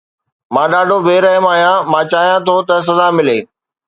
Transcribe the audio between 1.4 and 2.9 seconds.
آهيان، مان چاهيان ٿو ته